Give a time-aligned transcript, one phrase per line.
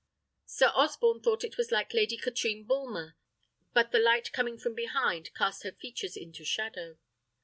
[0.47, 3.15] Sir Osborne thought it was like Lady Katrine Bulmer,
[3.71, 6.97] but the light coming from behind cast her features into shadow.